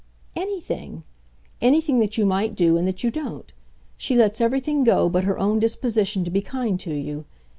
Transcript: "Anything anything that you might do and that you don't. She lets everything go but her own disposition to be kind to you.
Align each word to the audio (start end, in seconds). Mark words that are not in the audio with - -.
"Anything 0.35 1.03
anything 1.61 1.99
that 1.99 2.17
you 2.17 2.25
might 2.25 2.55
do 2.55 2.75
and 2.75 2.87
that 2.87 3.03
you 3.03 3.11
don't. 3.11 3.53
She 3.99 4.15
lets 4.15 4.41
everything 4.41 4.83
go 4.83 5.07
but 5.09 5.25
her 5.25 5.37
own 5.37 5.59
disposition 5.59 6.23
to 6.25 6.31
be 6.31 6.41
kind 6.41 6.79
to 6.79 6.91
you. 6.95 7.25